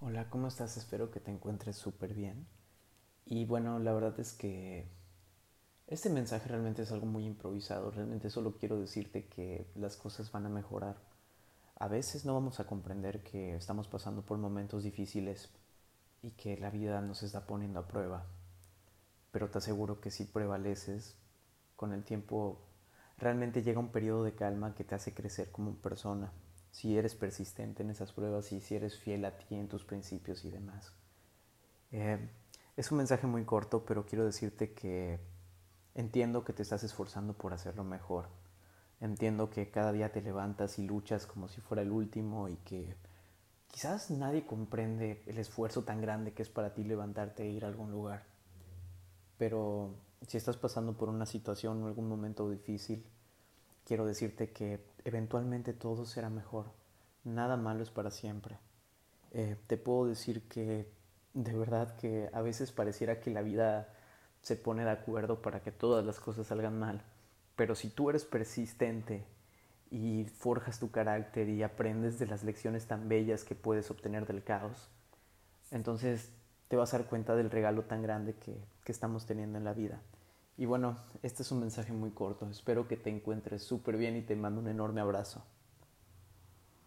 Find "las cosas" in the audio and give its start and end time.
9.74-10.30, 66.04-66.48